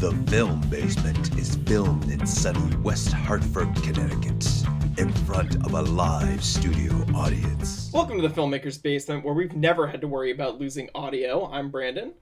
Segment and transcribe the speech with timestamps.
[0.00, 4.46] The Film Basement is filmed in sunny West Hartford, Connecticut,
[4.96, 7.90] in front of a live studio audience.
[7.92, 11.50] Welcome to the Filmmaker's Basement, where we've never had to worry about losing audio.
[11.52, 12.14] I'm Brandon.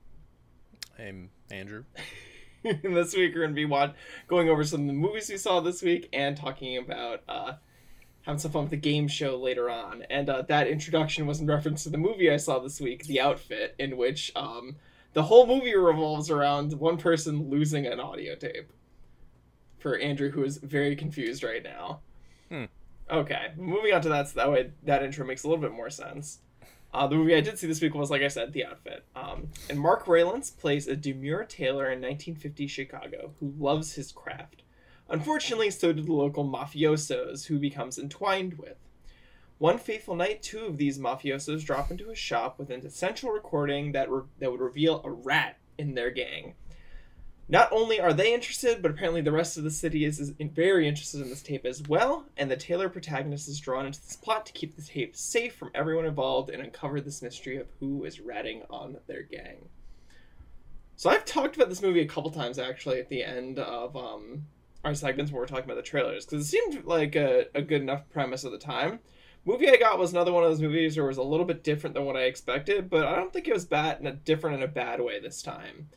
[0.99, 1.85] I'm Andrew.
[2.65, 3.95] and this week we're going to be watch-
[4.27, 7.53] going over some of the movies we saw this week and talking about uh,
[8.23, 10.03] having some fun with the game show later on.
[10.11, 13.21] And uh, that introduction was in reference to the movie I saw this week, The
[13.21, 14.75] Outfit, in which um,
[15.13, 18.73] the whole movie revolves around one person losing an audio tape.
[19.79, 22.01] For Andrew, who is very confused right now.
[22.49, 22.65] Hmm.
[23.11, 25.89] Okay, moving on to that, so that way that intro makes a little bit more
[25.89, 26.41] sense.
[26.93, 29.05] Uh, the movie I did see this week was, like I said, The Outfit.
[29.15, 34.63] Um, and Mark Rylance plays a demure tailor in 1950 Chicago who loves his craft.
[35.11, 38.77] Unfortunately, so do the local mafiosos, who becomes entwined with.
[39.59, 43.93] One fateful night, two of these mafiosos drop into a shop with an essential recording
[43.93, 46.55] that, re- that would reveal a rat in their gang.
[47.49, 50.87] Not only are they interested, but apparently the rest of the city is, is very
[50.87, 54.47] interested in this tape as well, and the tailor protagonist is drawn into this plot
[54.47, 58.21] to keep the tape safe from everyone involved and uncover this mystery of who is
[58.21, 59.71] ratting on their gang.
[60.95, 64.43] So I've talked about this movie a couple times actually at the end of um,
[64.85, 67.81] our segments where we're talking about the trailers because it seemed like a, a good
[67.81, 68.99] enough premise at the time.
[69.45, 71.65] Movie I got was another one of those movies where it was a little bit
[71.65, 74.57] different than what I expected, but I don't think it was bad in a different
[74.57, 75.89] in a bad way this time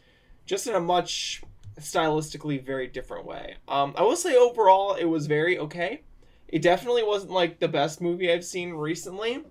[0.46, 1.42] just in a much
[1.80, 3.56] stylistically very different way.
[3.68, 6.02] Um, I will say overall it was very okay.
[6.48, 9.46] It definitely wasn't like the best movie I've seen recently.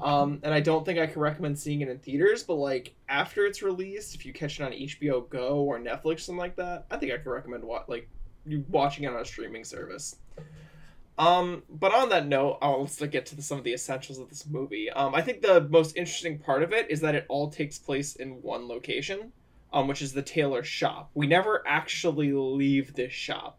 [0.00, 3.44] Um, and I don't think I can recommend seeing it in theaters, but like after
[3.44, 6.96] it's released, if you catch it on HBO Go or Netflix, something like that, I
[6.96, 8.08] think I could recommend what like
[8.46, 10.16] you watching it on a streaming service.
[11.18, 14.30] Um, but on that note, I'll let's get to the, some of the essentials of
[14.30, 14.88] this movie.
[14.90, 18.16] Um, I think the most interesting part of it is that it all takes place
[18.16, 19.32] in one location
[19.72, 21.10] um, which is the tailor shop.
[21.14, 23.58] We never actually leave this shop.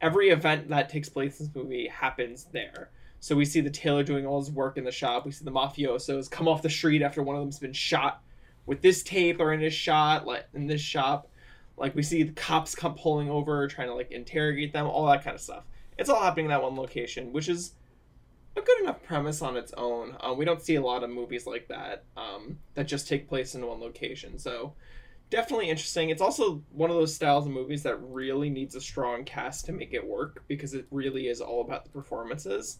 [0.00, 2.90] Every event that takes place in this movie happens there.
[3.18, 5.26] So we see the tailor doing all his work in the shop.
[5.26, 8.22] We see the mafiosos come off the street after one of them's been shot
[8.64, 11.28] with this tape or in his shot, like in this shop.
[11.76, 15.24] Like we see the cops come pulling over, trying to like interrogate them, all that
[15.24, 15.64] kind of stuff.
[16.00, 17.74] It's all happening in that one location, which is
[18.56, 20.16] a good enough premise on its own.
[20.20, 23.54] Um, we don't see a lot of movies like that um, that just take place
[23.54, 24.38] in one location.
[24.38, 24.72] So
[25.28, 26.08] definitely interesting.
[26.08, 29.72] It's also one of those styles of movies that really needs a strong cast to
[29.72, 32.78] make it work because it really is all about the performances.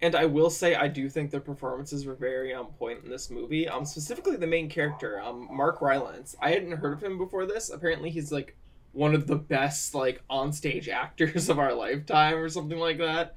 [0.00, 3.28] And I will say, I do think the performances were very on point in this
[3.28, 3.68] movie.
[3.68, 6.34] Um, specifically the main character, um, Mark Rylance.
[6.40, 7.68] I hadn't heard of him before this.
[7.68, 8.56] Apparently, he's like
[8.92, 13.34] one of the best like on-stage actors of our lifetime, or something like that.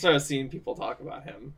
[0.00, 1.54] Why I've seen people talk about him.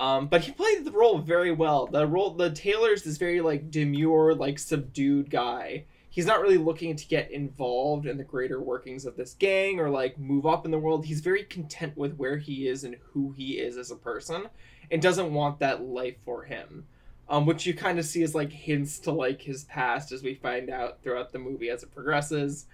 [0.00, 1.86] Um, but he played the role very well.
[1.86, 5.84] The role, the tailor's this very like demure, like subdued guy.
[6.10, 9.90] He's not really looking to get involved in the greater workings of this gang or
[9.90, 11.04] like move up in the world.
[11.04, 14.48] He's very content with where he is and who he is as a person,
[14.90, 16.86] and doesn't want that life for him.
[17.30, 20.34] Um, which you kind of see as like hints to like his past as we
[20.34, 22.66] find out throughout the movie as it progresses.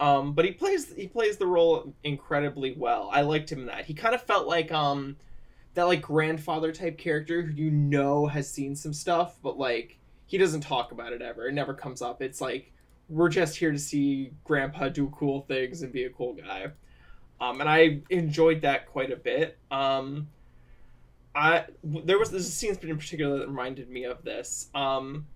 [0.00, 3.10] Um, but he plays he plays the role incredibly well.
[3.12, 3.84] I liked him in that.
[3.84, 5.16] He kind of felt like um
[5.74, 10.38] that like grandfather type character who you know has seen some stuff, but like he
[10.38, 11.48] doesn't talk about it ever.
[11.48, 12.22] It never comes up.
[12.22, 12.72] It's like
[13.08, 16.68] we're just here to see grandpa do cool things and be a cool guy.
[17.40, 19.58] Um, and I enjoyed that quite a bit.
[19.70, 20.28] Um,
[21.34, 24.68] I there was a scene in particular that reminded me of this.
[24.74, 25.26] Um,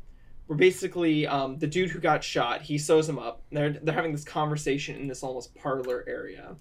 [0.47, 3.43] where basically um, the dude who got shot, he sews him up.
[3.53, 6.57] They're they're having this conversation in this almost parlor area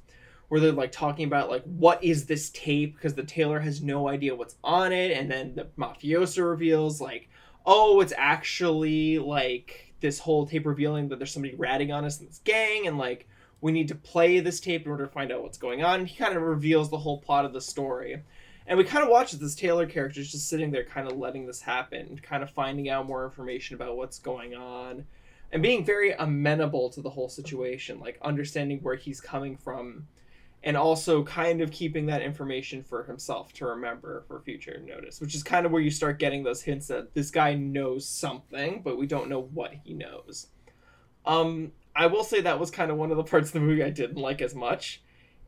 [0.49, 4.07] where they're like talking about like what is this tape because the tailor has no
[4.07, 7.29] idea what's on it and then the mafioso reveals like
[7.65, 12.25] oh it's actually like this whole tape revealing that there's somebody ratting on us in
[12.27, 13.27] this gang and like
[13.59, 16.15] we need to play this tape in order to find out what's going on he
[16.15, 18.21] kind of reveals the whole plot of the story
[18.67, 21.61] and we kind of watch this tailor character just sitting there kind of letting this
[21.61, 25.05] happen kind of finding out more information about what's going on
[25.51, 30.07] and being very amenable to the whole situation like understanding where he's coming from
[30.63, 35.35] and also kind of keeping that information for himself to remember for future notice, which
[35.35, 38.97] is kind of where you start getting those hints that this guy knows something, but
[38.97, 40.47] we don't know what he knows.
[41.25, 43.83] Um, I will say that was kind of one of the parts of the movie
[43.83, 45.01] I didn't like as much,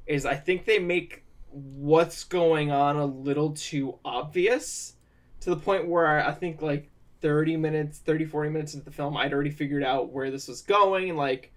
[0.06, 4.94] is I think they make what's going on a little too obvious
[5.42, 6.90] to the point where I think like
[7.22, 10.62] 30 minutes, 30, 40 minutes into the film, I'd already figured out where this was
[10.62, 11.52] going, and like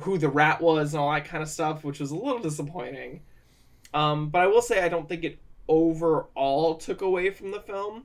[0.00, 3.22] who the rat was and all that kind of stuff, which was a little disappointing.
[3.94, 5.38] Um, but I will say I don't think it
[5.68, 8.04] overall took away from the film.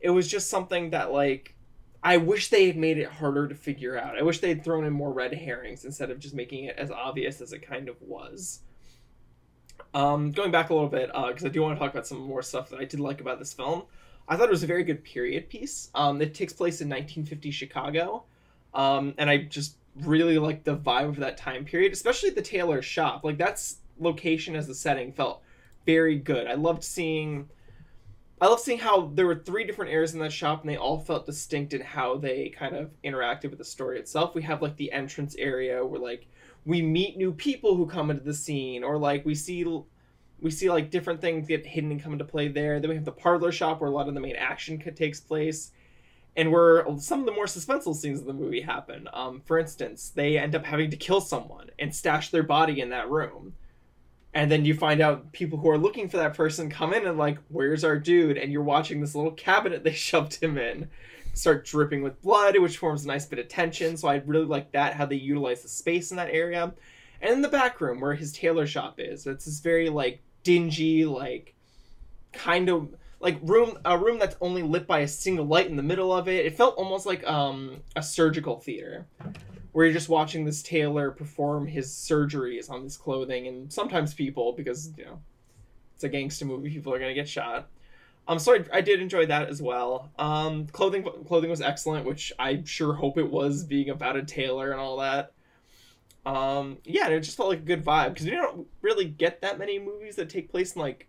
[0.00, 1.54] It was just something that like
[2.02, 4.16] I wish they had made it harder to figure out.
[4.16, 6.90] I wish they had thrown in more red herrings instead of just making it as
[6.90, 8.60] obvious as it kind of was.
[9.94, 12.42] Um, going back a little bit, because I do want to talk about some more
[12.42, 13.84] stuff that I did like about this film.
[14.28, 15.90] I thought it was a very good period piece.
[15.94, 18.24] Um, it takes place in 1950 Chicago,
[18.74, 22.82] um, and I just really like the vibe of that time period, especially the tailor
[22.82, 23.24] shop.
[23.24, 25.42] Like that's location as the setting felt
[25.86, 26.46] very good.
[26.46, 27.48] I loved seeing
[28.40, 31.00] I love seeing how there were three different areas in that shop and they all
[31.00, 34.34] felt distinct in how they kind of interacted with the story itself.
[34.34, 36.28] We have like the entrance area where like
[36.64, 39.64] we meet new people who come into the scene or like we see
[40.40, 42.78] we see like different things get hidden and come into play there.
[42.78, 45.72] Then we have the parlor shop where a lot of the main action takes place
[46.36, 49.08] and where some of the more suspenseful scenes of the movie happen.
[49.12, 52.90] Um, for instance, they end up having to kill someone and stash their body in
[52.90, 53.54] that room
[54.34, 57.18] and then you find out people who are looking for that person come in and
[57.18, 60.88] like where's our dude and you're watching this little cabinet they shoved him in
[61.38, 63.96] start dripping with blood which forms a nice bit of tension.
[63.96, 66.72] So i really like that how they utilize the space in that area.
[67.20, 71.04] And in the back room where his tailor shop is it's this very like dingy
[71.04, 71.54] like
[72.32, 75.82] kind of like room a room that's only lit by a single light in the
[75.82, 76.46] middle of it.
[76.46, 79.06] It felt almost like um a surgical theater
[79.72, 83.46] where you're just watching this tailor perform his surgeries on this clothing.
[83.46, 85.20] And sometimes people because you know
[85.94, 87.68] it's a gangster movie people are gonna get shot
[88.28, 90.10] um so I, I did enjoy that as well.
[90.18, 94.70] Um clothing clothing was excellent which i sure hope it was being about a tailor
[94.70, 95.32] and all that.
[96.24, 99.58] Um yeah it just felt like a good vibe because you don't really get that
[99.58, 101.08] many movies that take place in like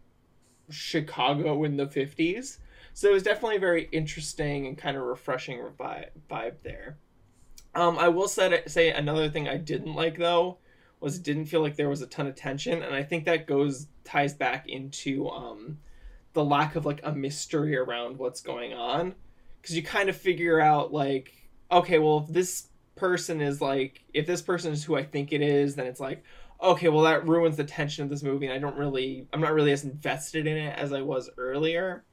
[0.71, 2.57] chicago in the 50s
[2.99, 6.97] so it was definitely a very interesting and kind of refreshing vibe, vibe there.
[7.73, 10.57] Um, I will say say another thing I didn't like though
[10.99, 13.47] was it didn't feel like there was a ton of tension, and I think that
[13.47, 15.77] goes ties back into um,
[16.33, 19.15] the lack of like a mystery around what's going on,
[19.61, 21.33] because you kind of figure out like
[21.71, 25.41] okay, well if this person is like if this person is who I think it
[25.41, 26.23] is, then it's like
[26.61, 29.53] okay, well that ruins the tension of this movie, and I don't really I'm not
[29.53, 32.03] really as invested in it as I was earlier.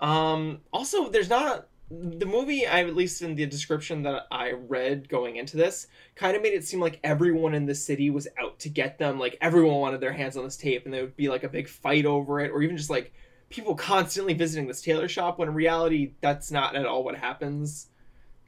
[0.00, 5.08] Um, also, there's not the movie i at least in the description that i read
[5.08, 8.58] going into this kind of made it seem like everyone in the city was out
[8.60, 11.28] to get them like everyone wanted their hands on this tape and there would be
[11.28, 13.12] like a big fight over it or even just like
[13.50, 17.88] people constantly visiting this tailor shop when in reality that's not at all what happens.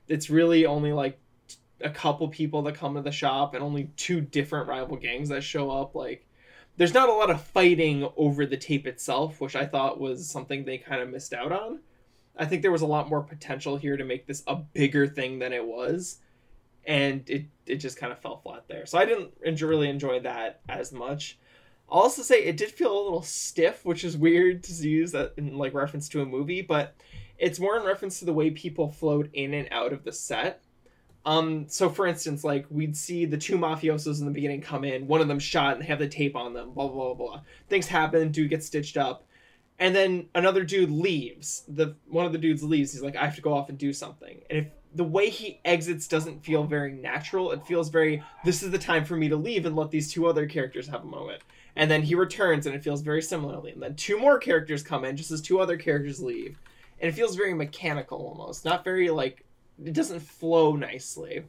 [0.09, 1.19] It's really only like
[1.81, 5.43] a couple people that come to the shop and only two different rival gangs that
[5.43, 6.29] show up like
[6.77, 10.65] there's not a lot of fighting over the tape itself which i thought was something
[10.65, 11.81] they kind of missed out on
[12.37, 15.39] I think there was a lot more potential here to make this a bigger thing
[15.39, 16.19] than it was,
[16.87, 18.87] and it it just kind of fell flat there.
[18.87, 21.39] So I didn't enjoy, really enjoy that as much.
[21.91, 25.35] I'll also say it did feel a little stiff, which is weird to use that
[25.37, 26.95] in like reference to a movie, but
[27.39, 30.63] it's more in reference to the way people flowed in and out of the set.
[31.25, 35.07] Um, so for instance, like we'd see the two mafiosos in the beginning come in,
[35.07, 37.41] one of them shot and have the tape on them, blah blah blah blah.
[37.69, 39.27] Things happen, dude gets stitched up
[39.83, 41.65] and then another dude leaves.
[41.67, 42.93] The one of the dudes leaves.
[42.93, 44.41] He's like, I have to go off and do something.
[44.49, 48.23] And if the way he exits doesn't feel very natural, it feels very.
[48.45, 51.03] This is the time for me to leave and let these two other characters have
[51.03, 51.43] a moment.
[51.75, 53.73] And then he returns, and it feels very similarly.
[53.73, 56.61] And then two more characters come in, just as two other characters leave,
[57.01, 59.45] and it feels very mechanical almost, not very like.
[59.85, 61.43] It doesn't flow nicely.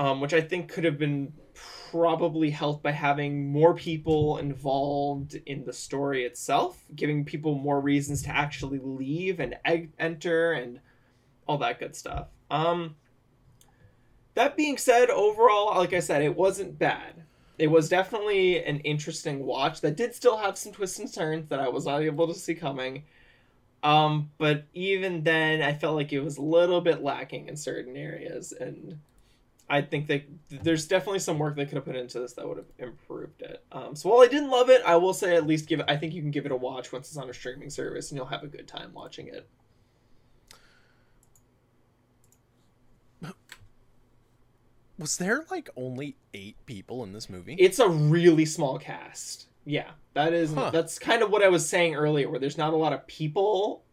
[0.00, 1.34] Um, which I think could have been
[1.90, 8.22] probably helped by having more people involved in the story itself, giving people more reasons
[8.22, 10.80] to actually leave and eg- enter and
[11.46, 12.28] all that good stuff.
[12.50, 12.96] Um,
[14.32, 17.24] that being said, overall, like I said, it wasn't bad.
[17.58, 21.60] It was definitely an interesting watch that did still have some twists and turns that
[21.60, 23.04] I was not able to see coming.
[23.82, 27.98] Um, but even then, I felt like it was a little bit lacking in certain
[27.98, 28.98] areas, and
[29.70, 32.56] I think that there's definitely some work they could have put into this that would
[32.56, 33.64] have improved it.
[33.70, 35.86] Um, so while I didn't love it, I will say at least give it.
[35.88, 38.18] I think you can give it a watch once it's on a streaming service, and
[38.18, 39.48] you'll have a good time watching it.
[44.98, 47.54] Was there like only eight people in this movie?
[47.56, 49.46] It's a really small cast.
[49.64, 50.70] Yeah, that is huh.
[50.70, 53.84] that's kind of what I was saying earlier, where there's not a lot of people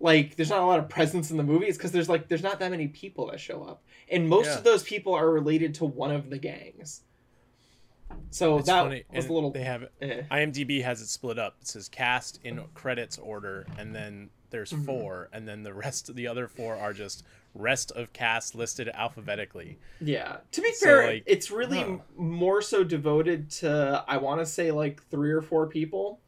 [0.00, 2.42] like there's not a lot of presence in the movie it's because there's like there's
[2.42, 4.58] not that many people that show up and most yeah.
[4.58, 7.02] of those people are related to one of the gangs
[8.30, 9.04] so it's that funny.
[9.12, 10.22] was and a little they have eh.
[10.30, 14.84] imdb has it split up it says cast in credits order and then there's mm-hmm.
[14.84, 18.88] four and then the rest of the other four are just rest of cast listed
[18.94, 21.96] alphabetically yeah to be so fair like, it's really huh.
[22.16, 26.20] more so devoted to i want to say like three or four people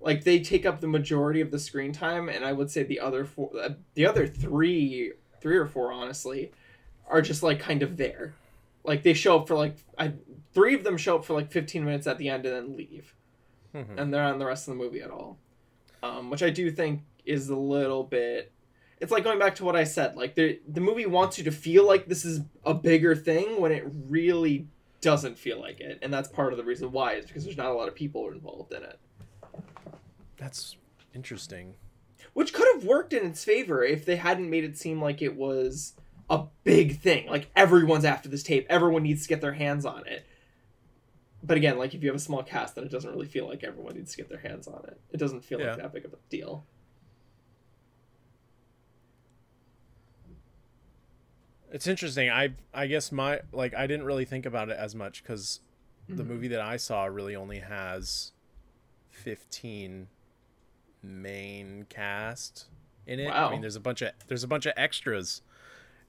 [0.00, 3.00] like they take up the majority of the screen time, and I would say the
[3.00, 6.52] other four, uh, the other three, three or four, honestly,
[7.08, 8.34] are just like kind of there.
[8.84, 10.12] Like they show up for like I,
[10.54, 13.14] three of them show up for like fifteen minutes at the end and then leave,
[13.74, 13.98] Mhm.
[13.98, 15.38] and they're on the rest of the movie at all,
[16.02, 18.52] um, which I do think is a little bit.
[19.00, 20.16] It's like going back to what I said.
[20.16, 23.72] Like the the movie wants you to feel like this is a bigger thing when
[23.72, 24.66] it really
[25.00, 27.66] doesn't feel like it, and that's part of the reason why is because there's not
[27.66, 28.98] a lot of people involved in it.
[30.38, 30.76] That's
[31.14, 31.74] interesting.
[32.34, 35.34] which could have worked in its favor if they hadn't made it seem like it
[35.36, 35.94] was
[36.30, 40.06] a big thing like everyone's after this tape everyone needs to get their hands on
[40.06, 40.26] it
[41.42, 43.64] but again like if you have a small cast then it doesn't really feel like
[43.64, 45.70] everyone needs to get their hands on it it doesn't feel Yeah.
[45.70, 46.66] like that big of a deal
[51.70, 52.30] It's interesting.
[52.30, 55.60] I I guess my like I didn't really think about it as much because
[56.08, 56.26] the Mhm.
[56.26, 58.32] movie that I saw really only has
[59.10, 60.08] fifteen
[61.02, 62.66] main cast
[63.06, 63.28] in it.
[63.30, 65.42] I mean, there's a bunch of there's a bunch of extras,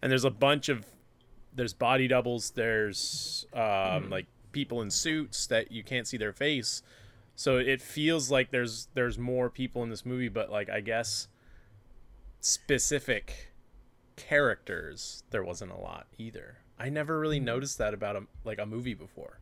[0.02, 0.86] and there's a bunch of
[1.54, 2.52] there's body doubles.
[2.52, 4.10] There's um Mhm.
[4.12, 6.82] like people in suits that you can't see their face,
[7.36, 10.30] so it feels like there's there's more people in this movie.
[10.30, 11.28] But like I guess
[12.42, 13.52] specific
[14.16, 18.66] characters there wasn't a lot either i never really noticed that about a like a
[18.66, 19.40] movie before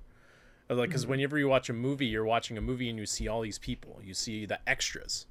[0.70, 3.42] like because whenever you watch a movie you're watching a movie and you see all
[3.42, 5.26] these people you see the extras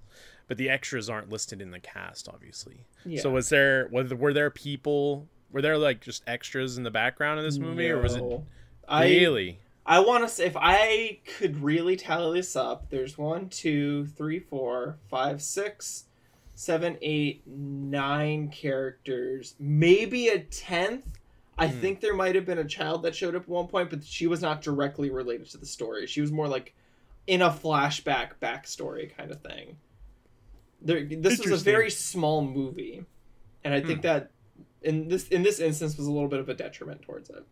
[0.49, 4.33] but the extras aren't listed in the cast obviously yeah so was there was, were
[4.33, 8.15] there people were there like just extras in the background of this movie or was
[8.15, 8.45] it No.
[8.89, 13.49] I, really I want to say if I could really tally this up, there's one,
[13.49, 16.07] two, three, four, five, six,
[16.57, 21.05] seven, eight, nine characters, maybe a tenth.
[21.57, 21.81] I Hmm.
[21.81, 24.27] think there might have been a child that showed up at one point, but she
[24.27, 26.07] was not directly related to the story.
[26.09, 26.75] She was more like
[27.29, 29.77] in a flashback backstory kind of thing.
[30.83, 33.05] There, this was a very small movie,
[33.65, 34.07] and I think Hmm.
[34.07, 34.31] that
[34.83, 37.45] in this in this instance was a little bit of a detriment towards it.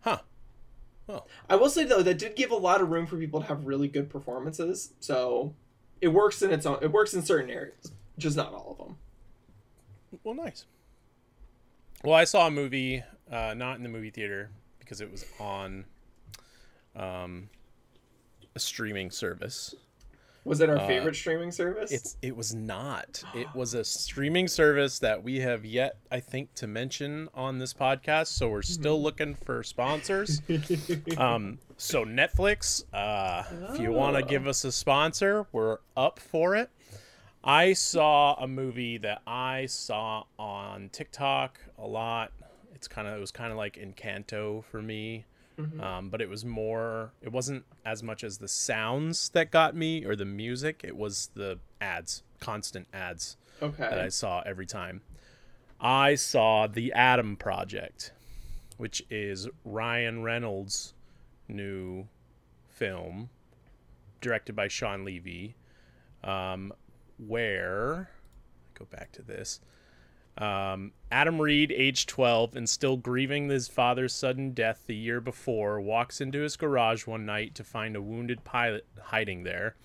[0.00, 0.18] huh
[1.06, 3.46] well I will say though that did give a lot of room for people to
[3.46, 4.92] have really good performances.
[5.00, 5.54] So
[6.00, 6.78] it works in its own.
[6.82, 8.96] It works in certain areas, just not all of them.
[10.24, 10.64] well nice
[12.04, 15.84] well i saw a movie uh not in the movie theater because it was on
[16.94, 17.48] um
[18.54, 19.74] a streaming service
[20.46, 21.90] Was it our Uh, favorite streaming service?
[21.90, 23.22] It's it was not.
[23.34, 27.74] It was a streaming service that we have yet, I think, to mention on this
[27.74, 28.28] podcast.
[28.28, 30.40] So we're still looking for sponsors.
[31.18, 33.42] Um, so Netflix, uh,
[33.74, 34.26] if you want to Oh.
[34.28, 36.70] give us a sponsor, we're up for it.
[37.42, 42.32] I saw a movie that I saw on TikTok a lot.
[42.74, 45.24] It's kind of it was kind of like Encanto for me
[45.58, 45.80] Mhm.
[45.82, 50.04] um, but it was more it wasn't as much as the sounds that got me
[50.04, 50.82] or the music.
[50.84, 53.36] It was the ads constant ads
[53.78, 55.00] that i saw every time.
[55.80, 58.12] I saw the adam project
[58.76, 60.92] which is ryan reynolds
[61.48, 62.06] new
[62.68, 63.30] film
[64.20, 65.54] directed by Shawn Levy
[66.22, 66.72] um,
[67.18, 68.10] where
[68.74, 69.60] go back to this
[70.38, 75.80] um, Adam Reed, age 12, and still grieving his father's sudden death the year before,
[75.80, 79.76] walks into his garage one night to find a wounded pilot hiding there.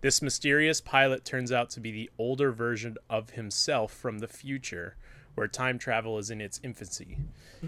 [0.00, 4.96] This mysterious pilot turns out to be the older version of himself from the future,
[5.34, 7.18] where time travel is in its infancy.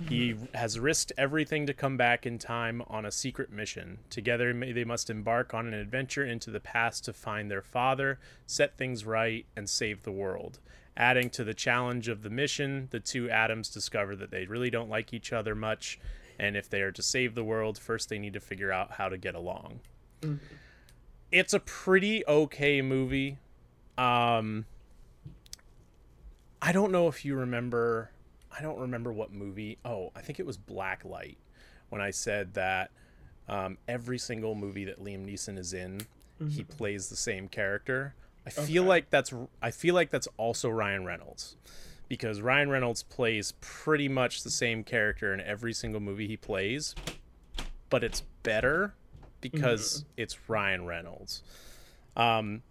[0.08, 3.99] He has risked everything to come back in time on a secret mission.
[4.10, 8.76] Together, they must embark on an adventure into the past to find their father, set
[8.76, 10.60] things right, and save the world.
[10.97, 14.90] Adding to the challenge of the mission, the two Adams discover that they really don't
[14.90, 15.99] like each other much,
[16.38, 19.09] and if they are to save the world, first they need to figure out how
[19.09, 19.80] to get along.
[20.23, 20.38] Mhm.
[21.32, 23.38] It's a pretty okay movie.
[23.97, 24.66] Um,
[26.61, 28.11] I don't know if you remember.
[28.56, 29.78] I don't remember what movie.
[29.85, 31.37] Oh, I think it was Blacklight
[31.88, 32.90] when I said that
[33.49, 36.02] um, every single movie that Liam Neeson is in,
[36.49, 38.14] he plays the same character.
[38.59, 41.57] I feel like that's I feel like that's also Ryan Reynolds
[42.09, 46.95] because Ryan Reynolds plays pretty much the same character in every single movie he plays,
[47.88, 48.95] but it's better
[49.40, 51.42] because it's Ryan Reynolds.
[52.16, 52.62] Um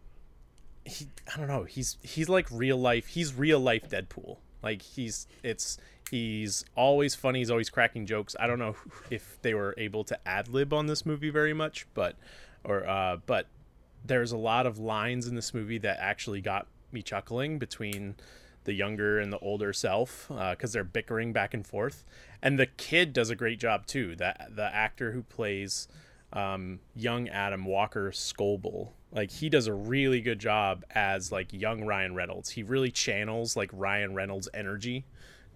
[0.85, 4.37] he I don't know, he's he's like real life, he's real life Deadpool.
[4.61, 5.77] Like he's it's
[6.09, 8.35] he's always funny, he's always cracking jokes.
[8.39, 8.75] I don't know
[9.09, 12.15] if they were able to ad lib on this movie very much, but
[12.63, 13.47] or uh but
[14.05, 18.15] there's a lot of lines in this movie that actually got me chuckling between
[18.63, 22.03] the younger and the older self because they're bickering back and forth
[22.41, 25.87] and the kid does a great job too that the actor who plays
[26.33, 31.83] um, young adam Walker Scobell Like he does a really good job as like young
[31.83, 32.51] Ryan Reynolds.
[32.51, 35.05] He really channels like Ryan Reynolds energy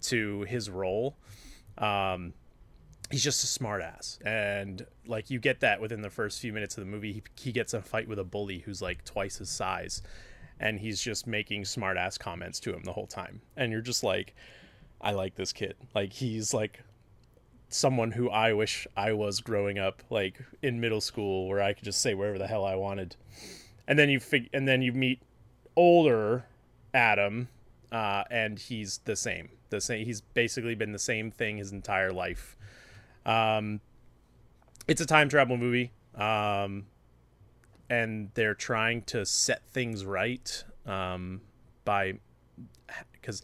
[0.04, 1.16] to his role.
[1.78, 2.34] Um,
[3.14, 6.84] he's just a smartass, and like you get that within the first few minutes of
[6.84, 7.14] the movie.
[7.14, 10.02] He, he gets a fight with a bully who's like twice his size,
[10.60, 14.36] and he's just making smartass comments to him the whole time, and you're just like,
[15.00, 15.76] I like this kid.
[15.94, 16.82] Like he's like
[17.70, 21.86] someone who I wish I was growing up, like in middle school, where I could
[21.86, 23.16] just say whatever the hell I wanted.
[23.88, 25.22] And then you fig- and then you meet
[25.76, 26.46] older
[26.96, 27.50] Adam,
[27.92, 29.50] uh, and he's the same.
[29.70, 30.04] The same.
[30.04, 32.58] He's basically been the same thing his entire life.
[33.26, 33.82] Um,
[34.88, 36.86] it's a time travel movie, um,
[37.90, 41.42] and they're trying to set things right um,
[41.86, 42.14] by
[43.14, 43.44] because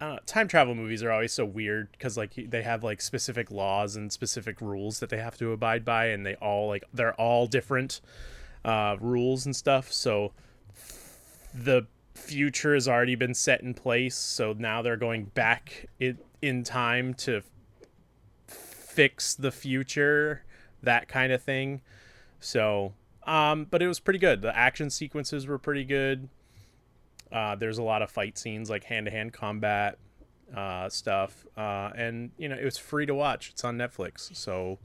[0.00, 3.96] uh, time travel movies are always so weird because like they have like specific laws
[3.96, 7.46] and specific rules that they have to abide by and they all like they're all
[7.46, 8.00] different
[8.64, 10.32] uh, rules and stuff so
[11.54, 16.62] the future has already been set in place so now they're going back in, in
[16.62, 17.42] time to
[18.96, 20.42] fix the future
[20.82, 21.82] that kind of thing.
[22.40, 22.94] So
[23.26, 24.42] um but it was pretty good.
[24.42, 26.28] The action sequences were pretty good.
[27.32, 29.98] Uh, there's a lot of fight scenes, like hand to hand combat
[30.54, 33.50] uh, stuff, uh, and you know it was free to watch.
[33.50, 34.78] It's on Netflix, so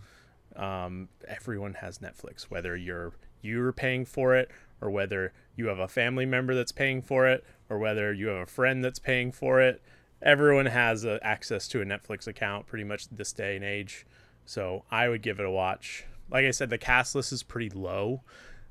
[0.56, 4.50] um, everyone has Netflix, whether you're you're paying for it
[4.82, 8.42] or whether you have a family member that's paying for it or whether you have
[8.42, 9.82] a friend that's paying for it.
[10.22, 14.06] Everyone has uh, access to a Netflix account pretty much this day and age.
[14.46, 16.06] So I would give it a watch.
[16.30, 18.22] Like I said, the cast list is pretty low.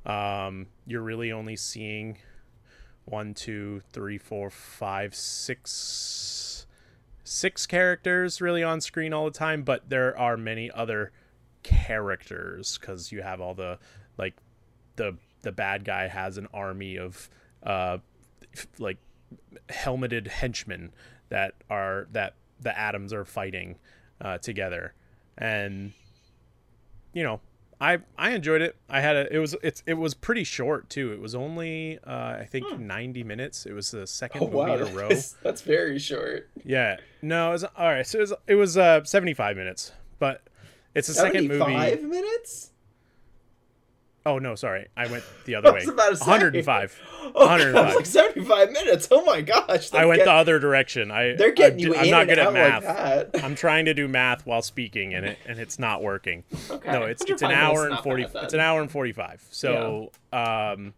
[0.07, 2.19] Um, you're really only seeing
[3.05, 6.67] one, two, three, four, five, six,
[7.25, 11.13] six characters really on screen all the time, but there are many other
[11.63, 13.79] characters because you have all the
[14.17, 14.35] like
[14.97, 17.29] the the bad guy has an army of
[17.63, 17.99] uh
[18.79, 18.97] like
[19.69, 20.93] helmeted henchmen
[21.31, 23.77] that are that the Adams are fighting
[24.21, 24.93] uh, together
[25.39, 25.93] and
[27.15, 27.41] you know
[27.83, 28.77] I I enjoyed it.
[28.91, 31.13] I had a it was it's it was pretty short too.
[31.15, 32.87] It was only uh, I think Hmm.
[32.87, 33.65] 90 minutes.
[33.65, 35.09] It was the second Oh movie wow, in a row.
[35.09, 36.51] that's, that's very short.
[36.63, 36.99] Yeah.
[37.23, 38.07] No, it was all right.
[38.07, 40.43] So it was it was uh 75 minutes, but
[40.95, 41.59] it's the second movie.
[41.61, 42.73] Seventy-five minutes.
[44.27, 44.89] Oh no, sorry.
[44.97, 45.83] I went the other way.
[45.83, 46.27] about to say.
[46.31, 47.01] 105.
[47.33, 47.95] Oh, God, was 105.
[47.97, 49.07] like seventy-five minutes.
[49.11, 51.11] Oh my gosh, I went get- the other direction.
[51.13, 52.85] I They're getting I, you I'm not good at math.
[53.35, 53.45] like.
[53.45, 56.43] I'm trying to do math while speaking and it and it's not working.
[56.69, 56.91] Okay.
[56.91, 59.47] No, it's it's an hour and 40 bad it's an hour and 45.
[59.51, 60.93] So, um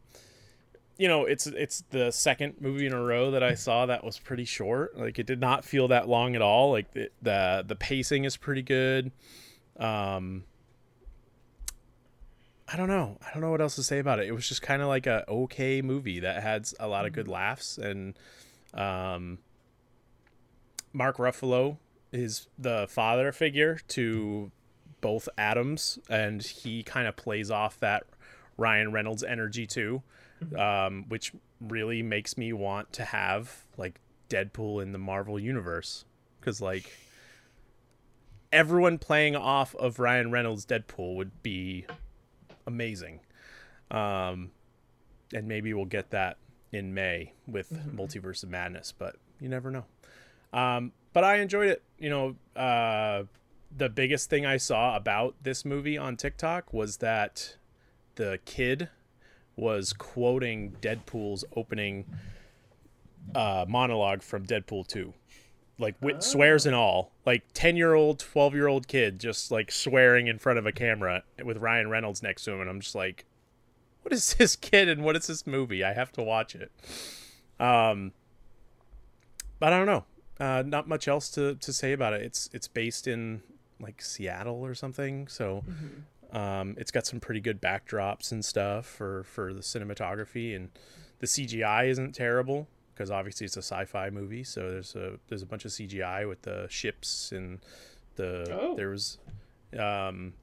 [0.96, 4.18] you know, it's it's the second movie in a row that I saw that was
[4.18, 4.96] pretty short.
[4.96, 6.70] Like it did not feel that long at all.
[6.70, 9.10] Like the the, the pacing is pretty good.
[9.78, 10.44] Um
[12.72, 13.18] I don't know.
[13.20, 14.28] I don't know what else to say about it.
[14.28, 17.28] It was just kind of like a okay movie that had a lot of good
[17.28, 18.14] laughs and
[18.74, 19.38] um
[20.92, 21.78] Mark Ruffalo
[22.12, 24.50] is the father figure to
[25.00, 28.04] both Adams, and he kind of plays off that
[28.56, 30.02] Ryan Reynolds energy too,
[30.56, 36.04] um, which really makes me want to have like Deadpool in the Marvel universe
[36.40, 36.92] because like
[38.52, 41.86] everyone playing off of Ryan Reynolds Deadpool would be
[42.66, 43.20] amazing.
[43.90, 44.50] Um,
[45.32, 46.38] and maybe we'll get that
[46.72, 49.84] in May with Multiverse of Madness, but you never know.
[50.52, 51.82] Um, but I enjoyed it.
[51.98, 53.24] You know, uh,
[53.76, 57.56] the biggest thing I saw about this movie on TikTok was that
[58.16, 58.88] the kid
[59.56, 62.06] was quoting Deadpool's opening
[63.34, 65.12] uh, monologue from Deadpool 2.
[65.82, 69.70] Like with swears and all, like ten year old, twelve year old kid just like
[69.70, 72.94] swearing in front of a camera with Ryan Reynolds next to him, and I'm just
[72.94, 73.26] like,
[74.02, 75.82] what is this kid and what is this movie?
[75.82, 76.70] I have to watch it.
[77.58, 78.12] Um,
[79.58, 80.04] but I don't know.
[80.40, 82.22] Uh, not much else to, to say about it.
[82.22, 83.42] It's it's based in
[83.80, 85.64] like Seattle or something, so
[86.32, 90.70] um, it's got some pretty good backdrops and stuff for for the cinematography, and
[91.18, 92.68] the CGI isn't terrible
[93.02, 94.44] because obviously it's a sci-fi movie.
[94.44, 97.58] So there's a there's a bunch of CGI with the ships and
[98.14, 98.76] the Oh.
[98.76, 99.18] there was
[99.76, 100.34] um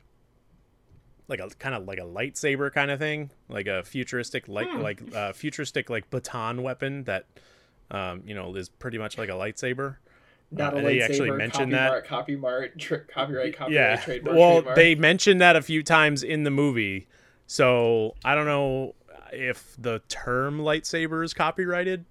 [1.29, 5.01] like a kind of like a lightsaber kind of thing, like a futuristic like like
[5.15, 7.27] uh, futuristic like baton weapon that
[7.91, 9.95] um you know is pretty much like a lightsaber.
[10.51, 12.05] Not Uh, a they actually mentioned that.
[12.07, 13.95] copyright, copyright, tr- copyright, copyright, yeah.
[13.97, 14.35] trademark.
[14.37, 14.75] well, trademark.
[14.75, 17.07] they mentioned that a few times in the movie,
[17.47, 18.95] so I don't know
[19.31, 22.03] if the term lightsaber is copyrighted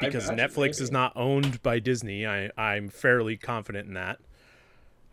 [0.00, 2.26] because Netflix is not owned by Disney.
[2.26, 4.18] I I'm fairly confident in that.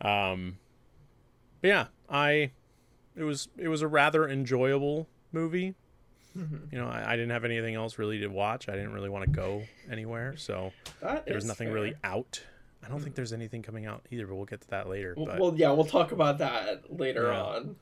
[0.02, 0.58] Um,
[1.62, 2.52] but yeah, I
[3.16, 5.76] it was it was a rather enjoyable movie.
[6.38, 8.68] You know, I, I didn't have anything else really to watch.
[8.68, 11.74] I didn't really want to go anywhere, so That there was nothing fair.
[11.76, 12.44] really out.
[12.86, 15.14] I don't think there's anything coming out either, but we'll get to that later.
[15.16, 17.42] Well, But well, yeah, we'll talk about that later Yeah.
[17.42, 17.76] on.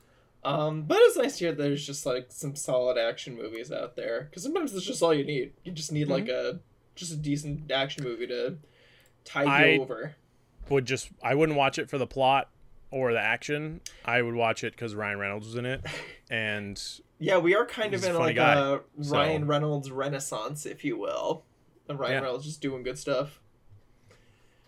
[0.44, 4.28] Um, but it's nice to hear there's just like some solid action movies out there
[4.30, 5.54] because sometimes that's just all you need.
[5.64, 6.58] You just need like Mm-hmm.
[6.58, 6.60] a
[6.94, 8.58] just a decent action movie to
[9.24, 10.14] tide I- you over.
[10.68, 12.48] would just I wouldn't watch it for the plot
[12.90, 13.80] or the action.
[14.04, 15.84] I would watch it because Ryan Reynolds was in it,
[16.30, 16.80] and
[17.18, 18.56] Yeah, we are kind of in funny like guy, a
[19.02, 21.44] so- Ryan Reynolds renaissance, if you will.
[21.88, 22.20] And Ryan Yeah.
[22.20, 23.40] Reynolds just doing good stuff.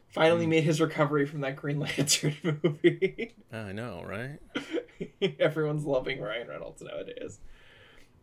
[0.09, 0.51] Finally Mm.
[0.51, 3.35] made his recovery from that Green Lantern movie.
[3.53, 4.39] I know, right?
[5.41, 7.39] Everyone's loving Ryan Reynolds nowadays.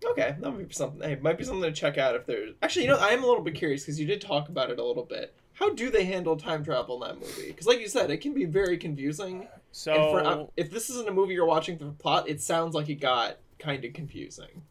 [0.06, 1.08] Okay, that might be something.
[1.08, 2.56] Hey, might be something to check out if there's.
[2.62, 4.80] Actually, you know, I am a little bit curious because you did talk about it
[4.80, 5.34] a little bit.
[5.54, 7.48] How do they handle time travel in that movie?
[7.48, 9.48] Because, like you said, it can be very confusing.
[9.72, 12.42] So and for, uh, if this isn't a movie you're watching for the plot, it
[12.42, 14.64] sounds like it got kind of confusing.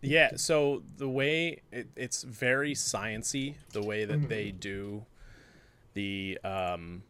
[0.00, 5.06] Yeah, so the way it, it's very sciency, the way that they do
[5.94, 7.02] the um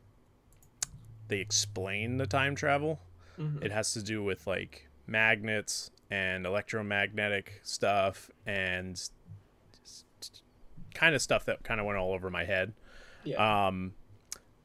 [1.28, 3.00] they explain the time travel.
[3.38, 3.64] Mhm.
[3.64, 9.00] It has to do with like magnets and electromagnetic stuff and
[10.94, 12.72] kind of stuff that kind of went all over my head.
[13.24, 13.66] Yeah.
[13.66, 13.94] Um,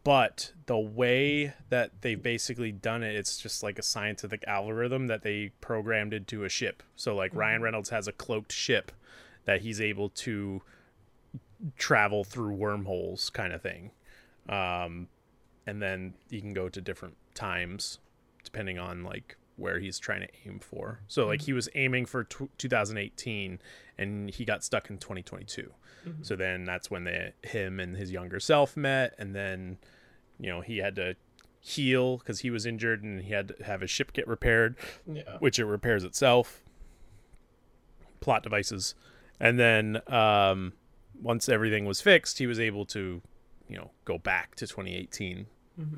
[0.03, 5.23] but the way that they've basically done it, it's just like a scientific algorithm that
[5.23, 6.83] they programmed into a ship.
[6.95, 8.91] So like Ryan Reynolds has a cloaked ship
[9.45, 10.61] that he's able to
[11.77, 13.91] travel through wormholes, kind of thing.
[14.47, 15.09] Um,
[15.67, 17.99] and then he can go to different times
[18.43, 21.01] depending on like where he's trying to aim for.
[21.07, 23.59] So like he was aiming for tw 2018
[23.97, 25.71] and he got stuck in 2022.
[26.21, 29.77] So then that's when the him and his younger self met and then
[30.39, 31.15] you know he had to
[31.59, 35.37] heal cuz he was injured and he had to have his ship get repaired yeah.
[35.39, 36.63] which it repairs itself.
[38.21, 38.95] Plot devices.
[39.39, 40.73] And then um,
[41.21, 43.21] once everything was fixed, he was able to,
[43.67, 45.47] you know, go back to 2018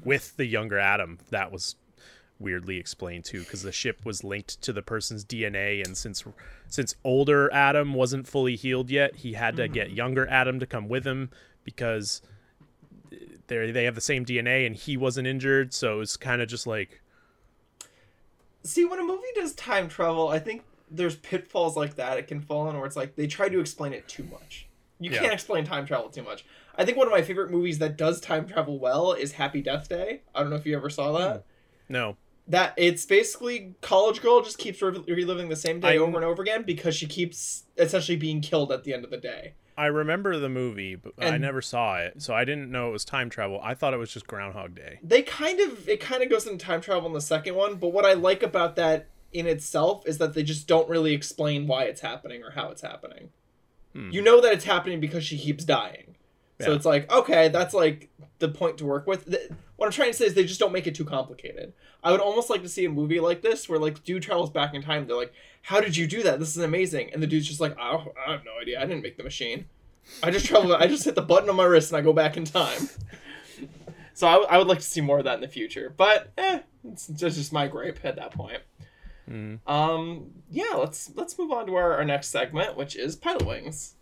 [0.03, 1.19] with the younger Adam.
[1.29, 1.75] That was
[2.41, 6.23] weirdly explained too, because the ship was linked to the person's DNA, and since
[6.67, 9.95] since older Adam wasn't fully healed yet, he had to get mm.
[9.95, 11.29] younger Adam to come with him
[11.63, 12.21] because
[13.47, 15.73] they they have the same DNA, and he wasn't injured.
[15.73, 17.01] So it's kind of just like
[18.63, 22.41] See, when a movie does time travel, I think there's pitfalls like that it can
[22.41, 24.67] fall in where it's like they try to explain it too much.
[24.99, 25.21] You Yeah.
[25.21, 26.45] can't explain time travel too much.
[26.75, 29.89] I think one of my favorite movies that does time travel well is Happy Death
[29.89, 30.21] Day.
[30.35, 31.43] I don't know if you ever saw that.
[31.89, 32.17] no.
[32.47, 36.25] That it's basically college girl just keeps re- reliving the same day I- over and
[36.25, 39.53] over again because she keeps essentially being killed at the end of the day.
[39.77, 43.05] I remember the movie, but I never saw it, so I didn't know it was
[43.05, 43.59] time travel.
[43.63, 44.99] I thought it was just Groundhog Day.
[45.01, 47.87] they kind of it kind of goes into time travel in the second one but
[47.89, 51.83] what i like about that in itself is that they just don't really explain why
[51.85, 53.29] it's happening or how it's happening
[53.93, 54.09] Hmm.
[54.11, 56.15] you know that it's happening because she keeps dying
[56.61, 59.29] so it's like okay that's like the point to work with.
[59.29, 61.73] Th- what i'm trying to say is they just don't make it too complicated.
[62.03, 64.73] I would almost like to see a movie like this where like dude travels back
[64.73, 65.07] in time.
[65.07, 66.39] They're like how did you do that?
[66.39, 67.11] This is amazing.
[67.13, 68.79] And the dude's just like oh, i have no idea.
[68.81, 69.65] I didn't make the machine.
[70.23, 72.37] I just travel i just hit the button on my wrist and i go back
[72.37, 72.89] in time.
[74.13, 76.59] So I, I would like to see more of that in the future, but eh,
[76.83, 78.61] it's just, just my gripe at that point.
[79.27, 79.59] Mm.
[79.65, 83.95] Um, yeah, let's let's move on to our, our next segment, which is pilot wings.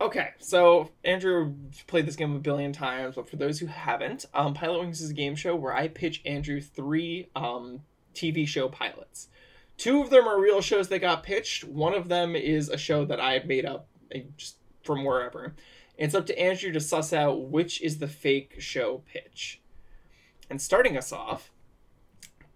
[0.00, 1.54] Okay, so Andrew
[1.88, 5.10] played this game a billion times, but for those who haven't, um, Pilot Wings is
[5.10, 7.80] a game show where I pitch Andrew three um,
[8.14, 9.28] TV show pilots.
[9.76, 11.64] Two of them are real shows that got pitched.
[11.64, 15.54] One of them is a show that I made up eh, just from wherever.
[15.96, 19.60] It's up to Andrew to suss out which is the fake show pitch.
[20.48, 21.50] And starting us off,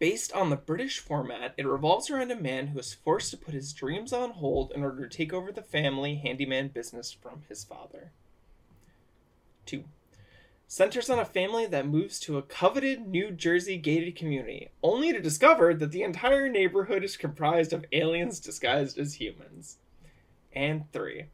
[0.03, 3.55] based on the British format, it revolves around a man who is forced to put
[3.55, 7.63] his dreams on hold in order to take over the family handyman business from his
[7.63, 8.11] father.
[9.67, 9.85] 2
[10.67, 15.21] centers on a family that moves to a coveted New Jersey gated community, only to
[15.21, 19.77] discover that the entire neighborhood is comprised of aliens disguised as humans.
[20.53, 21.27] And 3.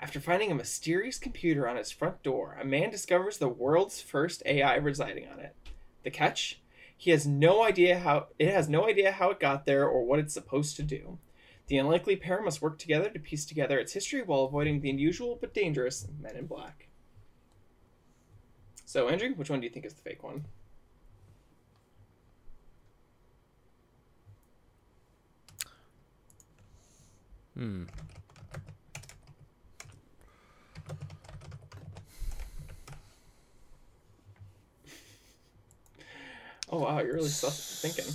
[0.00, 4.44] After finding a mysterious computer on his front door, a man discovers the world's first
[4.46, 5.56] AI residing on it.
[6.04, 6.61] The catch?
[7.02, 10.20] He has no idea how it has no idea how it got there or what
[10.20, 11.18] it's supposed to do.
[11.66, 15.36] The unlikely pair must work together to piece together its history while avoiding the unusual
[15.40, 16.86] but dangerous Men in Black.
[18.84, 20.44] So, Andrew, which one do you think is the fake one?
[27.58, 27.82] Hmm.
[36.72, 38.06] Oh wow, you're really thinking.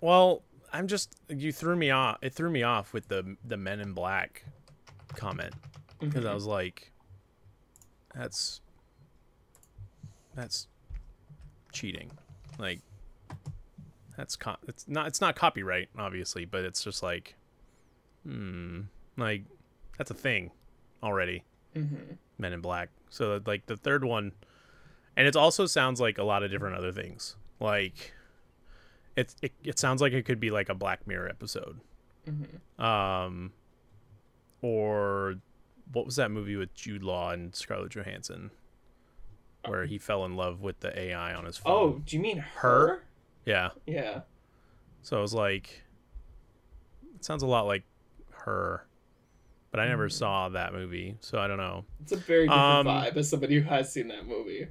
[0.00, 2.16] Well, I'm just you threw me off.
[2.22, 4.44] It threw me off with the the Men in Black
[5.14, 5.52] comment
[6.00, 6.90] because I was like,
[8.14, 8.62] that's
[10.34, 10.68] that's
[11.70, 12.10] cheating.
[12.58, 12.80] Like
[14.16, 17.34] that's co- it's not it's not copyright obviously, but it's just like,
[18.26, 18.80] hmm,
[19.18, 19.44] like
[19.98, 20.50] that's a thing
[21.02, 21.44] already.
[21.76, 22.14] Mm-hmm.
[22.38, 22.88] Men in Black.
[23.10, 24.32] So like the third one,
[25.14, 27.36] and it also sounds like a lot of different other things.
[27.62, 28.12] Like
[29.16, 31.80] it it, it sounds like it could be like a Black Mirror episode.
[32.28, 32.82] Mm-hmm.
[32.84, 33.52] Um,
[34.60, 35.36] or
[35.92, 38.50] what was that movie with Jude Law and Scarlett Johansson,
[39.66, 41.72] where he fell in love with the AI on his phone?
[41.72, 42.86] Oh, do you mean Her?
[42.88, 43.02] her?
[43.44, 43.70] yeah.
[43.86, 44.20] Yeah.
[45.02, 45.82] So I was like,
[47.16, 47.82] it sounds a lot like
[48.30, 48.86] her,
[49.72, 51.84] but I never saw that movie, so I don't know.
[52.02, 54.68] It's a very different Um, vibe as somebody who has seen that movie.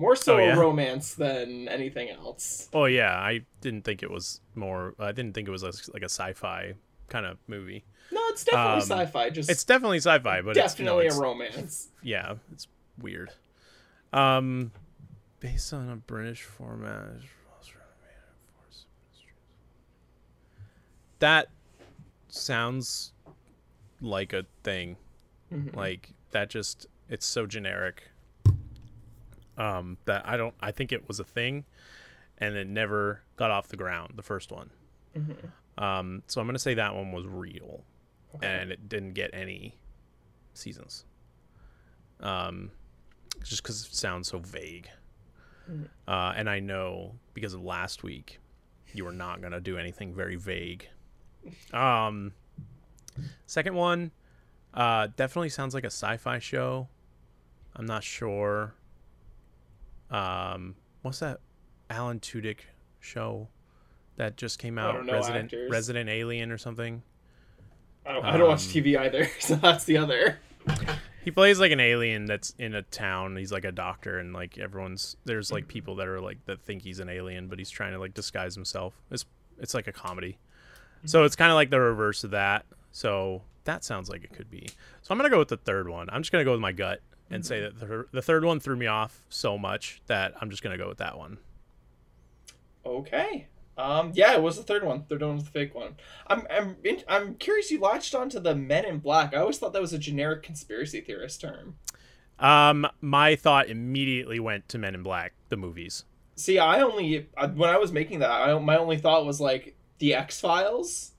[0.00, 0.56] More so Oh, yeah?
[0.56, 2.68] a romance than anything else.
[2.72, 4.94] Oh yeah, I didn't think it was more.
[4.98, 6.72] I didn't think it was a, like a sci-fi
[7.08, 7.84] kind of movie.
[8.10, 9.28] No, it's definitely Um, sci-fi.
[9.30, 11.88] Just It's definitely sci-fi, but definitely it's, a romance.
[12.02, 12.66] yeah, it's
[12.98, 13.30] weird.
[14.12, 14.72] Um,
[15.38, 17.10] based on a British format.
[21.18, 21.48] That
[22.28, 23.12] sounds
[24.00, 24.96] like a thing.
[25.52, 25.76] Mhm.
[25.76, 28.04] Like that just it's so generic.
[29.60, 30.54] Um, that I don't.
[30.60, 31.64] I think it was a thing,
[32.38, 34.14] and it never got off the ground.
[34.16, 34.70] The first one.
[35.14, 35.50] Mhm.
[35.76, 37.84] Um, so I'm gonna say that one was real,
[38.36, 38.46] Okay.
[38.46, 39.78] and it didn't get any
[40.54, 41.04] seasons.
[42.20, 42.70] Um,
[43.42, 44.88] just because it sounds so vague.
[45.68, 45.88] Mhm.
[46.08, 48.40] Uh, and I know because of last week,
[48.94, 50.88] you were not gonna do anything very vague.
[51.72, 52.32] Um,
[53.46, 54.10] second one,
[54.74, 56.88] uh, definitely sounds like a sci-fi show.
[57.74, 58.74] I'm not sure.
[60.10, 61.40] Um, what's that
[61.88, 62.58] Alan Tudyk
[62.98, 63.48] show
[64.16, 64.92] that just came I out?
[64.92, 65.70] don't know Resident actors.
[65.70, 67.02] Resident Alien or something.
[68.06, 70.38] I don't, I don't watch um, TV either, so that's the other.
[71.22, 73.36] He plays like an alien that's in a town.
[73.36, 76.82] He's like a doctor, and like everyone's there's like people that are like that think
[76.82, 78.94] he's an alien, but he's trying to like disguise himself.
[79.10, 79.26] It's
[79.58, 80.38] it's like a comedy,
[81.04, 82.64] so it's kind of like the reverse of that.
[82.90, 84.66] So that sounds like it could be.
[85.02, 86.08] So I'm gonna go with the third one.
[86.10, 88.76] I'm just gonna go with my gut and say that the, the third one threw
[88.76, 91.38] me off so much that I'm just gonna go with that one.
[92.84, 93.46] Okay.
[93.78, 94.12] Um.
[94.14, 95.04] Yeah, it was the third one.
[95.04, 95.94] Third one was the fake one.
[96.26, 96.46] I'm.
[96.50, 96.76] I'm.
[96.84, 97.70] In, I'm curious.
[97.70, 99.34] You latched onto the Men in Black.
[99.34, 101.76] I always thought that was a generic conspiracy theorist term.
[102.38, 106.04] Um, my thought immediately went to Men in Black, the movies.
[106.36, 110.14] See, I only when I was making that, I, my only thought was like the
[110.14, 111.12] X Files,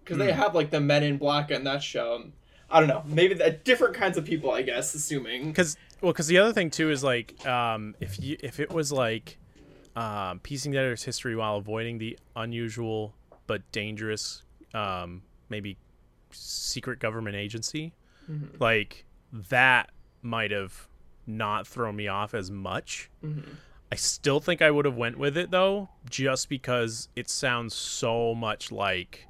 [0.00, 0.38] because they Hmm.
[0.40, 2.24] have like the Men in Black in that show.
[2.74, 3.02] I don't know.
[3.06, 4.50] Maybe the, different kinds of people.
[4.50, 5.46] I guess, assuming.
[5.48, 8.90] because well because the other thing too is like um if you if it was
[8.92, 9.38] like
[9.96, 13.14] um piecing together history while avoiding the unusual
[13.46, 14.42] but dangerous
[14.74, 15.76] um maybe
[16.32, 17.92] secret government agency
[18.30, 18.58] Mhm.
[18.60, 19.90] like that
[20.22, 20.88] might have
[21.26, 23.44] not thrown me off as much Mhm.
[23.92, 28.34] i still think i would have went with it though just because it sounds so
[28.34, 29.26] much like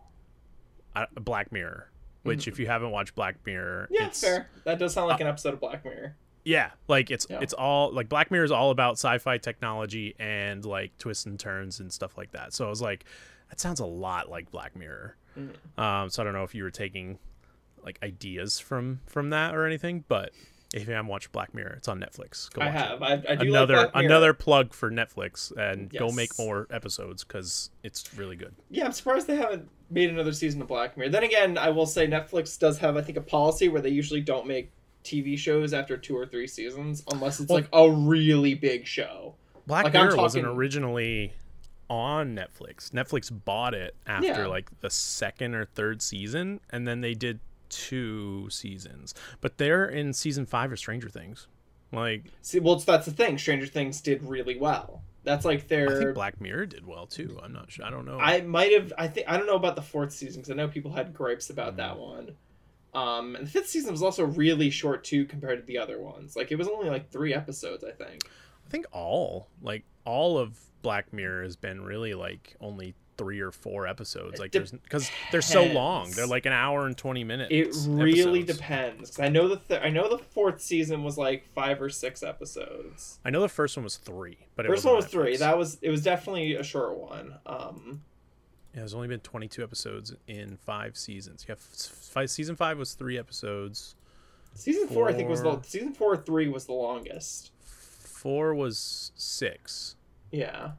[0.96, 1.90] uh, black mirror
[2.24, 4.48] which if you haven't watched black mirror Yeah, it's fair.
[4.64, 6.16] That does sound like an episode of Black Mirror.
[6.44, 7.38] yeah, like it's Yeah.
[7.40, 11.80] it's all like Black Mirror is all about sci-fi technology and like twists and turns
[11.80, 12.52] and stuff like that.
[12.52, 13.04] So I was like,
[13.50, 15.16] that sounds a lot like Black Mirror.
[15.38, 15.78] Mhm.
[15.82, 17.18] Um, so I don't know if you were taking
[17.84, 20.32] like ideas from from that or anything, but
[20.74, 22.52] if you haven't watched Black Mirror, it's on Netflix.
[22.52, 23.00] Go I have.
[23.02, 27.70] I, I do Another like another plug for Netflix and go make more episodes because
[27.84, 28.54] it's really good.
[28.70, 31.10] Yeah, I'm surprised they haven't made another season of Black Mirror.
[31.10, 34.20] Then again, I will say Netflix does have, I think, a policy where they usually
[34.20, 34.72] don't make
[35.04, 39.37] TV shows after two or three seasons unless it's Well- like a really big show.
[39.68, 41.32] Black Like, Mirror wasn't originally
[41.88, 42.90] on Netflix.
[42.90, 44.46] Netflix bought it after Yeah.
[44.46, 47.38] like the second or third season, and then they did
[47.74, 49.14] two seasons.
[49.40, 51.48] But they're in season five of Stranger Things.
[51.92, 53.38] Like See, well, that's the thing.
[53.38, 55.02] Stranger Things did really well.
[55.22, 55.98] That's like I their.
[55.98, 57.38] think Black Mirror did well too.
[57.42, 57.84] I'm not sure.
[57.84, 58.18] I don't know.
[58.18, 58.92] I might have.
[58.98, 61.50] I think I don't know about the fourth season because I know people had gripes
[61.50, 61.76] about Mm.
[61.76, 62.37] that one.
[62.94, 66.37] Um, and the fifth season was also really short too compared to the other ones.
[66.37, 68.22] Like it was only like three episodes, I think.
[68.66, 73.50] I think all like all of Black Mirror has been really like only three or
[73.50, 74.38] four episodes.
[74.40, 76.11] Like there's because they're so long.
[76.11, 77.48] They're like an hour and twenty minutes.
[77.50, 78.59] It really episodes.
[78.59, 79.20] depends.
[79.20, 83.18] I know the th- I know the fourth season was like five or six episodes.
[83.24, 85.37] I know the first one was three, but it First one was three.
[85.37, 87.35] That was it was definitely a short one.
[87.46, 88.03] Um,
[88.74, 91.44] Yeah, there's only been 22 episodes in five seasons.
[91.48, 93.94] Yeah, f- five, season five was three episodes.
[94.55, 97.53] season four, I think was the season four or three was the longest.
[97.64, 99.96] Four was six.
[100.33, 100.72] Yeah.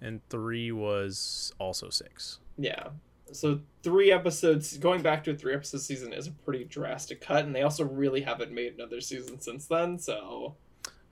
[0.00, 2.38] And three was also six.
[2.58, 2.88] Yeah.
[3.32, 7.44] So three episodes going back to a three episode season is a pretty drastic cut,
[7.44, 9.98] and they also really haven't made another season since then.
[9.98, 10.56] So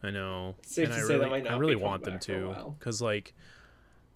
[0.02, 0.56] I know.
[0.66, 2.54] Safe and to I say that really, might I really want them back for a
[2.54, 3.34] to, because like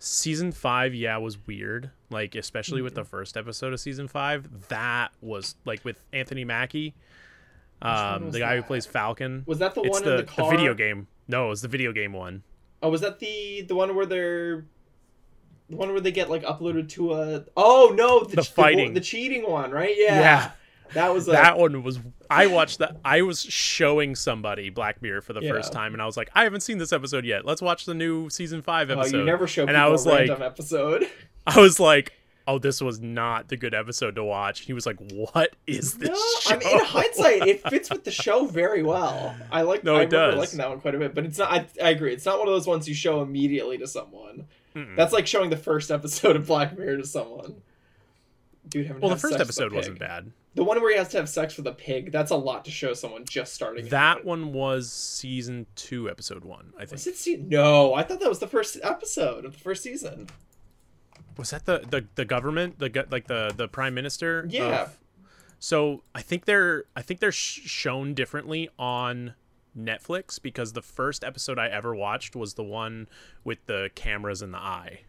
[0.00, 1.90] season five, yeah, was weird.
[2.10, 3.02] Like especially with Mm-hmm.
[3.02, 6.94] the first episode of season five, that was like with Anthony Mackie,
[7.82, 9.44] um, the guy who plays Falcon.
[9.46, 10.50] was that the it's one the, in the car?
[10.50, 11.06] video game.
[11.28, 12.42] No, it was the video game one.
[12.82, 14.64] Oh, was that the the one where they're
[15.70, 17.44] the one where they get like uploaded to a?
[17.56, 18.94] Oh no, the, The fighting.
[18.94, 19.94] the, cheating one, right?
[19.96, 20.50] Yeah, Yeah.
[20.94, 25.20] that was a, that one was I watched that I was showing somebody Black Mirror
[25.22, 25.52] for the Yeah.
[25.52, 27.44] first time and I was like, I haven't seen this episode yet.
[27.44, 29.18] Let's watch the new season five oh, episode.
[29.18, 31.08] you never show and I was like episode.
[31.46, 32.12] I was like,
[32.46, 34.60] Oh, this was not the good episode to watch.
[34.60, 36.08] He was like, What is this?
[36.10, 36.54] No, show?
[36.54, 39.34] I mean, in hindsight, it fits with the show very well.
[39.50, 39.84] I like.
[39.84, 40.38] No, I it remember does.
[40.38, 41.52] liking that one quite a bit, but it's not.
[41.52, 42.12] I, I agree.
[42.12, 44.46] It's not one of those ones you show immediately to someone.
[44.74, 44.96] Mm-mm.
[44.96, 47.62] That's like showing the first episode of Black Mirror to someone.
[48.68, 50.32] Dude, having well, the first episode wasn't bad.
[50.54, 52.12] The one where he has to have sex with a pig.
[52.12, 53.88] That's a lot to show someone just starting.
[53.88, 56.92] That one was season two, episode one, I think.
[56.92, 57.16] Was it?
[57.16, 60.28] Se- no, I thought that was the first episode of the first season.
[61.36, 64.46] Was that the the, the government, the like the the prime minister?
[64.48, 64.82] Yeah.
[64.82, 64.98] of-
[65.58, 69.34] so I think they're I think they're sh- shown differently on
[69.78, 73.08] Netflix because the first episode I ever watched was the one
[73.44, 75.00] with the cameras in the eye.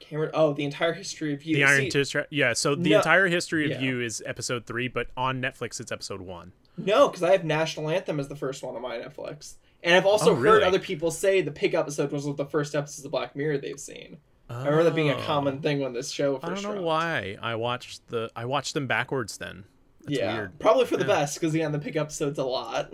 [0.00, 0.30] Cameron.
[0.34, 1.56] Oh, the entire history of you.
[1.56, 2.54] The Iron See, yeah.
[2.54, 3.86] So the No- entire history of yeah.
[3.88, 6.52] you is episode three, but on Netflix it's episode one.
[6.78, 10.06] No, because I have National Anthem as the first one on my Netflix, and I've
[10.06, 10.64] also Oh, heard really?
[10.64, 14.16] other people say the pig episode was the first episode of Black Mirror they've seen.
[14.50, 15.20] I remember that being a Oh.
[15.22, 16.44] common thing when this show first.
[16.44, 16.84] I don't know dropped.
[16.84, 19.64] why I watched the I watched them backwards then.
[20.04, 20.58] That's yeah, weird.
[20.58, 21.14] probably for the Yeah.
[21.20, 22.92] best because yeah, the pig episode's a lot,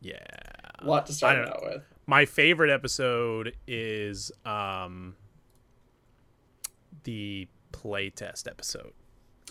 [0.00, 0.18] Yeah.
[0.78, 1.82] a lot to start out with.
[2.06, 5.16] my favorite episode is um
[7.04, 8.92] the playtest episode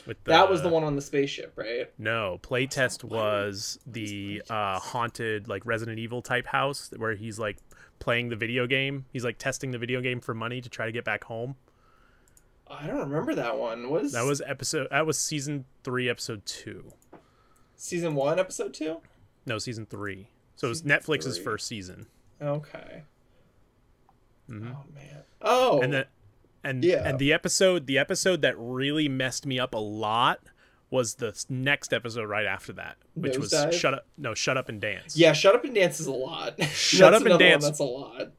[0.07, 1.89] with the, that was the one on the spaceship, right?
[1.97, 7.57] no playtest was the uh haunted like resident evil type house where he's like
[7.99, 10.91] playing the video game he's like testing the video game for money to try to
[10.91, 11.55] get back home
[12.67, 13.89] I don't remember that one.
[13.91, 16.91] Was that was episode that was season three episode two
[17.75, 18.97] season one, episode two?
[19.45, 21.43] no season three so it was netflix's three.
[21.43, 22.07] first season
[22.41, 23.03] Okay.
[24.49, 24.75] Mhm.
[24.75, 25.23] Oh man.
[25.41, 25.81] Oh.
[25.81, 26.05] and then
[26.65, 27.07] and Yeah.
[27.07, 30.41] and the episode the episode that really messed me up a lot
[30.89, 33.73] was the next episode right after that which was Nosedive?
[33.73, 36.61] shut up no shut up and dance yeah, shut up and dance is a lot.
[36.73, 37.63] Shut Up and one Dance.
[37.65, 38.31] That's a lot.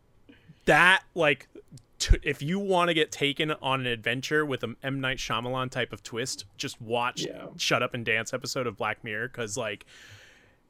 [0.66, 1.48] that like
[1.98, 5.70] t- if you want to get taken on an adventure with an M Night Shyamalan
[5.70, 7.46] type of twist just watch Yeah.
[7.56, 9.86] shut up and dance episode of Black Mirror because like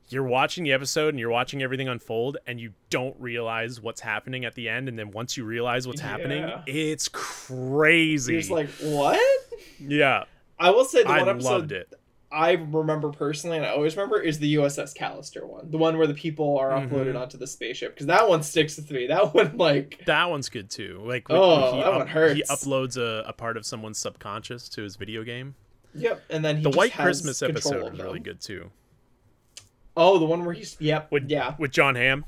[0.09, 4.45] you're watching the episode and you're watching everything unfold and you don't realize what's happening
[4.45, 8.69] at the end and then once you realize what's happening it's crazy You're just like,
[8.83, 9.21] what?
[9.81, 10.25] yeah
[10.59, 11.93] I will say the i one episode loved it
[12.29, 16.09] I remember personally, and I always remember, is the USS Callister one, the one where
[16.09, 16.91] the people are Mhm.
[16.91, 19.07] uploaded onto the spaceship, because that one sticks with me.
[19.07, 21.01] That one, like, That one's good too.
[21.05, 22.35] Like Oh, he, that one hurts.
[22.35, 25.55] He uploads a, a part of someone's subconscious to his video game.
[25.95, 26.21] yep.
[26.29, 28.71] And then he The White Christmas episode was really good too.
[29.97, 32.25] Oh, the one where he's yep, With yeah, with Jon Hamm.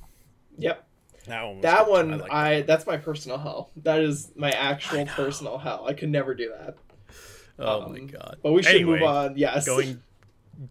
[0.56, 0.84] yep.
[1.26, 1.56] That one.
[1.56, 2.66] Was That one, liked I, that.
[2.66, 3.70] that's my personal hell.
[3.76, 5.84] That is my actual personal hell.
[5.86, 6.76] I could never do that.
[7.58, 8.38] Oh my Um, god.
[8.42, 9.36] But we should Anyway, move on.
[9.36, 9.66] Yes.
[9.66, 10.00] Going,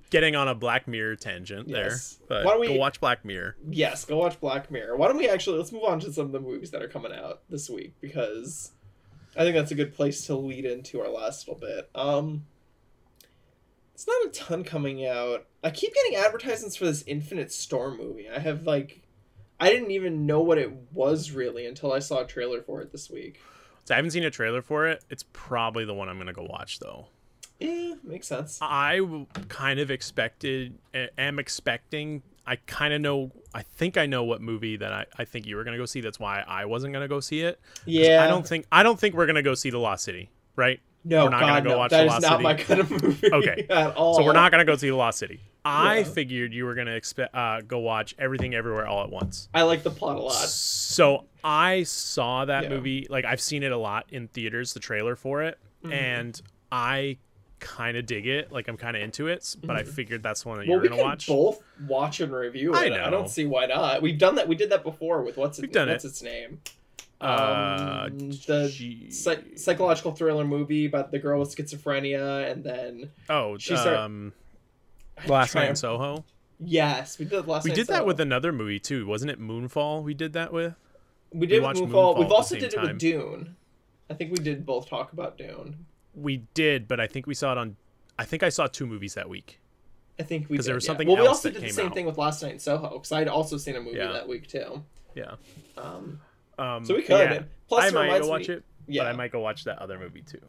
[0.10, 2.16] getting on a Black Mirror tangent Yes.
[2.16, 2.26] there.
[2.40, 3.56] But Why don't we- go watch Black Mirror.
[3.70, 4.98] Yes, go watch Black Mirror.
[4.98, 7.12] Why don't we actually let's move on to some of the movies that are coming
[7.14, 8.72] out this week because
[9.36, 11.88] I think that's a good place to lead into our last little bit.
[11.94, 12.46] Um
[13.98, 15.48] it's not a ton coming out.
[15.64, 18.30] I keep getting advertisements for this Infinite Storm movie.
[18.30, 19.02] I have like
[19.60, 22.92] I didn't even know what it was really until I saw a trailer for it
[22.92, 23.42] this week.
[23.86, 25.04] So I haven't seen a trailer for it.
[25.10, 27.08] It's probably the one I'm gonna go watch though.
[27.60, 28.60] Yeah, makes sense.
[28.62, 29.02] I
[29.48, 30.78] kind of expected,
[31.18, 32.22] am expecting.
[32.46, 33.32] I kind of know.
[33.56, 36.02] I think I know what movie that I, I think you were gonna go see.
[36.02, 37.60] That's why I wasn't gonna go see it.
[37.88, 38.24] Yeah.
[38.24, 40.82] I don't think I don't think we're gonna go see the Lost City, right?
[41.08, 41.78] No, we're not gonna go no.
[41.78, 42.44] watch That is Lost not City.
[42.44, 43.66] my kind of movie Okay.
[43.70, 44.16] at all.
[44.16, 45.40] So we're not gonna go see the Lost City.
[45.66, 46.04] I Yeah.
[46.06, 49.50] figured you were gonna expect uh, go watch Everything Everywhere All at Once.
[49.54, 50.34] I like the plot a lot.
[50.34, 52.70] So I saw that Yeah.
[52.70, 53.08] movie.
[53.10, 54.74] Like I've seen it a lot in theaters.
[54.74, 55.94] The trailer for it, Mm-hmm.
[55.94, 56.42] and
[56.72, 57.18] I
[57.60, 58.52] kind of dig it.
[58.52, 59.56] Like I'm kind of into it.
[59.64, 60.72] But I figured that's the one that Mm-hmm.
[60.72, 61.28] Well, you're we gonna can watch.
[61.28, 62.78] both watch and review it.
[62.78, 63.10] I I, know.
[63.10, 64.02] don't see why not.
[64.02, 64.48] We've done that.
[64.48, 66.10] We did that before with what's it, We've done what's it.
[66.10, 66.62] its name?
[67.20, 73.58] Uh, Um, the psych- psychological thriller movie about the girl with schizophrenia, and then Oh,
[73.58, 74.34] she start- um,
[75.28, 76.24] Last Night in Soho.
[76.60, 77.64] Yes, we did last.
[77.64, 78.06] We did that so.
[78.06, 79.40] with another movie too, wasn't it?
[79.40, 80.04] Moonfall.
[80.04, 80.76] We did that with.
[81.32, 82.16] We did watched Moonfall.
[82.16, 82.88] Moonfall We've also did it time.
[82.88, 83.56] with Dune.
[84.10, 85.86] I think we did both talk about Dune.
[86.16, 87.78] We did, but I think we saw it on.
[88.18, 89.60] I think I saw two movies that week.
[90.20, 90.88] I think we 'Cause did, there was yeah.
[90.88, 91.94] something Well, we also did the same out.
[91.94, 94.12] thing with Last Night in Soho because I'd also seen a movie Yeah.
[94.14, 94.84] that week too.
[95.16, 95.36] Yeah.
[95.78, 96.20] Um,
[96.58, 97.32] Um, So we could.
[97.32, 99.04] yeah, Plus, I might go watch me- it, yeah.
[99.04, 100.40] but I might go watch that other movie too.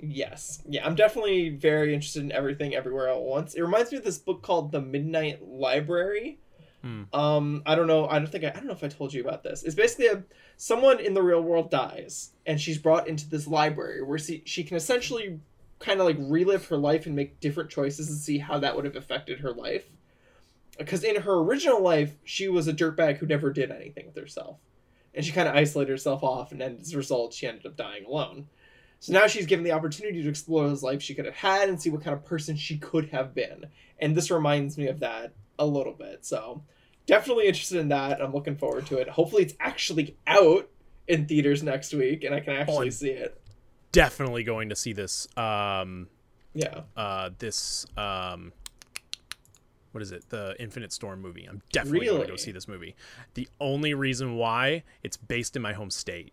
[0.00, 0.62] Yes.
[0.68, 3.54] Yeah, I'm definitely very interested in everything everywhere at once.
[3.54, 6.38] It reminds me of this book called The Midnight Library.
[6.82, 7.02] Hmm.
[7.12, 8.06] Um, I don't know.
[8.08, 9.64] I don't think I, I don't know if I told you about this.
[9.64, 10.22] It's basically a
[10.56, 14.62] someone in the real world dies, and she's brought into this library where she she
[14.62, 15.40] can essentially
[15.80, 18.84] kind of like relive her life and make different choices and see how that would
[18.84, 19.86] have affected her life.
[20.78, 24.58] Because in her original life, she was a dirtbag who never did anything with herself,
[25.14, 28.04] and she kind of isolated herself off, and as a result, she ended up dying
[28.04, 28.46] alone.
[29.00, 31.80] So now she's given the opportunity to explore this life she could have had and
[31.80, 33.66] see what kind of person she could have been.
[34.00, 36.24] And this reminds me of that a little bit.
[36.26, 36.64] So
[37.06, 38.20] definitely interested in that.
[38.20, 39.08] I'm looking forward to it.
[39.08, 40.68] Hopefully it's actually out
[41.06, 43.40] in theaters next week and I can actually I'm- see it.
[43.92, 45.28] Definitely going to see this.
[45.36, 46.08] Um,
[46.52, 46.80] Yeah.
[46.96, 48.52] uh, this um,
[49.92, 50.28] what is it?
[50.28, 51.44] The Infinite Storm movie.
[51.48, 52.94] I'm definitely going to go see this movie.
[53.34, 56.32] The only reason why it's based in my home state.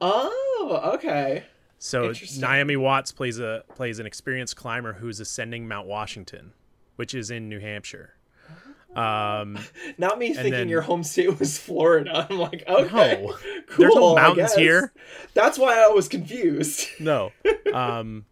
[0.00, 1.44] Oh, okay.
[1.78, 2.12] So.
[2.38, 6.52] Naomi Watts plays a plays an experienced climber who's ascending Mount Washington,
[6.96, 8.14] which is in New Hampshire.
[8.94, 9.58] Um,
[9.98, 12.26] Not me thinking then- your home state was Florida.
[12.30, 13.22] I'm like, okay.
[13.24, 13.36] No.
[13.68, 14.92] cool, There's no mountains here.
[15.34, 16.86] That's why I was confused.
[17.00, 17.32] no.
[17.72, 18.26] Um,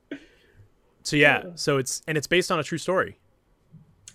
[1.03, 3.19] so yeah, so it's and it's based on a true story.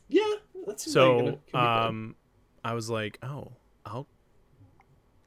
[0.10, 0.22] Yeah.
[0.66, 2.16] That's gonna- So could um,
[2.64, 3.52] I was like, oh,
[3.86, 4.08] I'll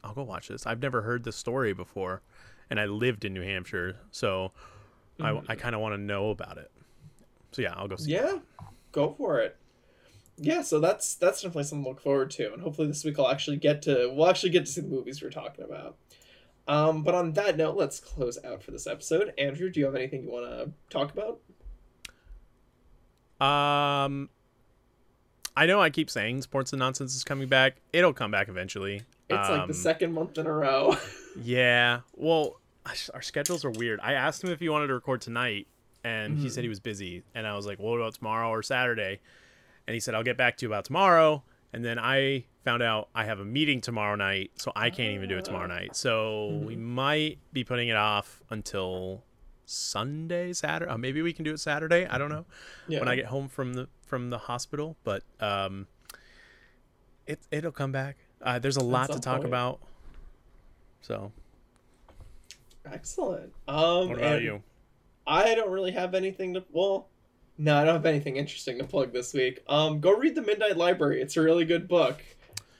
[0.02, 0.66] I'll go watch this.
[0.66, 2.22] I've never heard this story before,
[2.70, 4.52] and I lived in New Hampshire, so
[5.20, 6.70] I, I kind of want to know about it.
[7.52, 8.14] So yeah, I'll go see.
[8.14, 8.22] it.
[8.22, 8.38] Yeah,
[8.92, 9.56] go for it.
[10.36, 13.28] Yeah, so that's that's definitely something to look forward to, and hopefully this week I'll
[13.28, 15.96] actually get to we'll actually get to see the movies we're talking about.
[16.68, 19.32] Um, but on that note, let's close out for this episode.
[19.38, 21.40] Andrew, do you have anything you want to talk about?
[23.40, 24.28] Um,
[25.58, 27.78] I know I keep saying sports and nonsense is coming back.
[27.92, 29.02] It'll come back eventually.
[29.28, 30.96] It's like Um, the second month in a row.
[31.40, 32.00] Yeah.
[32.14, 32.60] Well,
[33.14, 34.00] our schedules are weird.
[34.02, 35.68] I asked him if he wanted to record tonight,
[36.02, 37.22] and he said he was busy.
[37.32, 39.20] And I was like, "Well, what about tomorrow or Saturday?"
[39.86, 43.08] And he said, "I'll get back to you about tomorrow." And then I found out
[43.14, 45.94] I have a meeting tomorrow night, so I can't even do it tomorrow night.
[45.94, 49.22] So we might be putting it off until
[49.64, 50.90] Sunday, Saturday.
[50.90, 52.04] Uh, maybe we can do it Saturday.
[52.06, 52.46] I don't know
[52.88, 52.98] yeah.
[52.98, 55.86] when I get home from the from the hospital, but um,
[57.26, 58.16] it it'll come back.
[58.42, 59.48] Uh, there's a lot to talk point.
[59.48, 59.80] about.
[61.00, 61.32] So,
[62.90, 63.52] Excellent.
[63.66, 64.62] Um, what about you?
[65.26, 66.64] I don't really have anything to.
[66.72, 67.08] Well,
[67.58, 69.62] no, I don't have anything interesting to plug this week.
[69.68, 71.20] Um, go read the Midnight Library.
[71.20, 72.20] It's a really good book.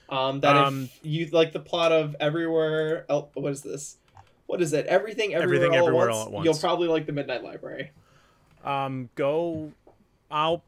[0.09, 3.97] Um, that Um, if you like the plot of Everywhere, el- what is this?
[4.47, 4.87] What is it?
[4.87, 6.45] Everything, everywhere, Everything, all, Everywhere, at All at Once.
[6.45, 7.91] You'll probably like the Midnight Library.
[8.63, 9.71] Um, go.
[10.31, 10.63] I'll.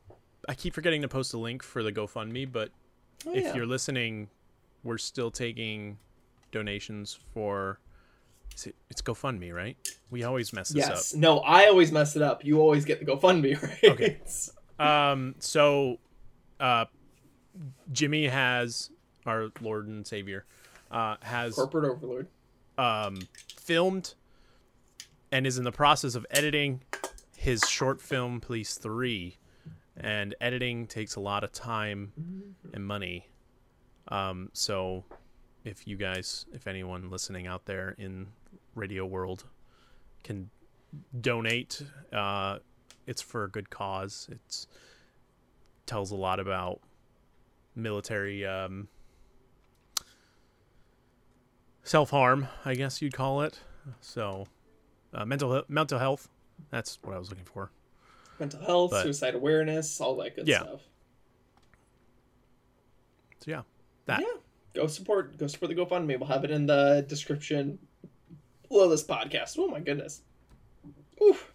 [0.49, 2.69] I keep forgetting to post a link for the GoFundMe, but
[3.25, 3.55] Oh, if yeah.
[3.55, 4.29] you're listening,
[4.83, 5.97] we're still taking
[6.51, 7.79] donations for.
[8.55, 9.77] is it- It's GoFundMe, right?
[10.09, 10.91] We always mess this up.
[10.91, 12.43] yes, no, I always mess it up.
[12.43, 13.83] You always get the GoFundMe right.
[13.83, 14.19] Okay.
[14.79, 15.99] Um, so,
[16.59, 16.85] uh,
[17.91, 18.89] Jimmy has
[19.25, 20.45] our Lord and Savior,
[20.89, 22.27] uh, has Corporate Overlord.
[22.77, 23.19] um,
[23.55, 24.15] filmed
[25.31, 26.81] and is in the process of editing
[27.37, 29.37] his short film Police 3
[30.01, 32.11] and editing takes a lot of time
[32.73, 33.27] and money.
[34.07, 35.05] Um, so
[35.63, 38.27] if you guys if anyone listening out there in
[38.73, 39.45] radio world
[40.23, 40.49] can
[41.21, 42.57] donate uh,
[43.07, 44.27] it's for a good cause.
[44.31, 44.67] It's
[45.85, 46.79] tells a lot about
[47.75, 48.87] military um,
[51.83, 53.59] self-harm i guess you'd call it.
[53.99, 54.45] So
[55.13, 56.29] uh, mental mental health
[56.69, 57.71] that's what i was looking for
[58.41, 60.63] Mental health, But- suicide awareness, all that good Yeah.
[60.63, 60.81] stuff.
[63.39, 63.61] so yeah
[64.05, 64.27] that Yeah.
[64.73, 66.17] Go support go support the GoFundMe.
[66.19, 67.77] We'll have it in the description
[68.69, 69.57] below this podcast.
[69.59, 70.21] Oh my goodness.
[71.23, 71.53] Oof.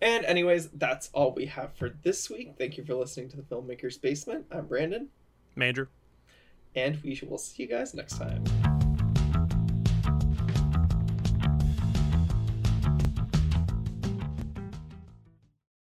[0.00, 2.54] And anyways, that's all we have for this week.
[2.58, 4.46] Thank you for listening to the Filmmaker's Basement.
[4.50, 5.08] I'm Brandon,
[5.56, 5.88] Mandrew.
[6.74, 8.44] and we will see you guys next time.